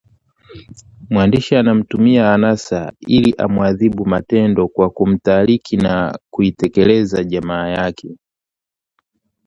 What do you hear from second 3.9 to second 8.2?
Matemo kwa kumtaliki na kuitelekeza jamaa yake